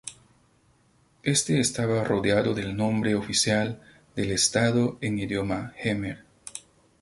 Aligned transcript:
Éste 1.21 1.59
estaba 1.59 2.03
rodeado 2.03 2.55
del 2.55 2.75
nombre 2.75 3.13
oficial 3.13 3.83
del 4.15 4.31
Estado 4.31 4.97
en 4.99 5.19
idioma 5.19 5.73
jemer. 5.77 6.25